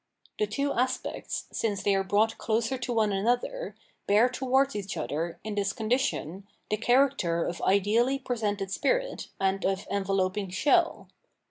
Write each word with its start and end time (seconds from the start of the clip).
The 0.39 0.47
two 0.47 0.73
aspects, 0.73 1.45
since 1.51 1.83
they 1.83 1.93
are 1.93 2.03
brought 2.03 2.39
closer 2.39 2.75
to 2.75 2.91
one 2.91 3.11
another, 3.11 3.75
bear 4.07 4.29
towards 4.29 4.75
each 4.75 4.97
other, 4.97 5.39
in 5.43 5.53
this 5.53 5.73
condition, 5.73 6.47
the 6.71 6.77
character 6.77 7.43
of 7.45 7.61
ideally 7.61 8.17
presented 8.17 8.71
spirit 8.71 9.27
and 9.39 9.63
of 9.63 9.85
enveloping 9.91 10.49
shell. 10.49 11.07